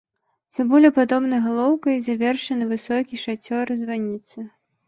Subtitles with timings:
[0.53, 4.37] Цыбулепадобнай галоўкай завершаны высокі шацёр званіцы.